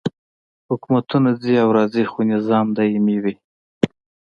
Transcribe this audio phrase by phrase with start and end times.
[0.69, 3.35] حکومتونه ځي او راځي خو نظام دایمي وي.